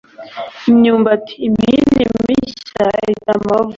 [0.71, 1.33] imyumbati.
[1.47, 3.69] imihini mishya itera amabavu